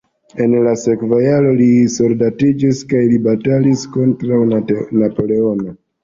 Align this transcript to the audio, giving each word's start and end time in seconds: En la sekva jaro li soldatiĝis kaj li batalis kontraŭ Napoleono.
En 0.43 0.53
la 0.67 0.71
sekva 0.83 1.17
jaro 1.23 1.49
li 1.57 1.67
soldatiĝis 1.95 2.79
kaj 2.93 3.01
li 3.11 3.19
batalis 3.27 3.83
kontraŭ 3.97 4.39
Napoleono. 4.55 5.75